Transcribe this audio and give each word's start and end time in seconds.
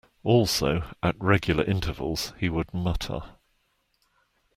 Also, 0.23 0.81
at 1.03 1.13
regular 1.19 1.63
intervals, 1.63 2.33
he 2.39 2.49
would 2.49 2.73
mutter. 2.73 3.19